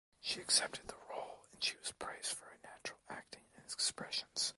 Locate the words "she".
0.19-0.41, 1.63-1.75